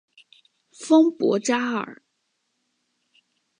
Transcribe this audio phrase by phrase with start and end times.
[0.71, 2.01] 丰博扎尔。